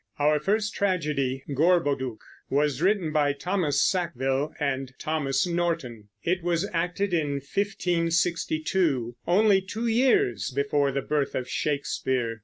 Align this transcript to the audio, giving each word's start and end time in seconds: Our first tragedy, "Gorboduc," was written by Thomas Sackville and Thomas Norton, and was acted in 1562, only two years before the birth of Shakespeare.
Our 0.17 0.39
first 0.39 0.73
tragedy, 0.73 1.43
"Gorboduc," 1.53 2.17
was 2.49 2.81
written 2.81 3.11
by 3.11 3.33
Thomas 3.33 3.83
Sackville 3.83 4.51
and 4.59 4.91
Thomas 4.97 5.45
Norton, 5.45 6.09
and 6.25 6.41
was 6.41 6.67
acted 6.73 7.13
in 7.13 7.33
1562, 7.33 9.15
only 9.27 9.61
two 9.61 9.85
years 9.85 10.49
before 10.55 10.91
the 10.91 11.03
birth 11.03 11.35
of 11.35 11.47
Shakespeare. 11.47 12.39